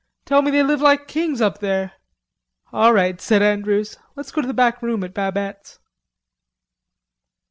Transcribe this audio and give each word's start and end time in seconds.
Tell 0.25 0.41
me 0.41 0.49
they 0.49 0.63
live 0.63 0.81
like 0.81 1.07
kings 1.07 1.41
up 1.41 1.59
there." 1.59 1.91
"All 2.73 2.91
right," 2.91 3.21
said 3.21 3.43
Andrews, 3.43 3.97
"let's 4.15 4.31
go 4.31 4.41
to 4.41 4.47
the 4.47 4.51
back 4.51 4.81
room 4.81 5.03
at 5.03 5.13
Babette's." 5.13 5.77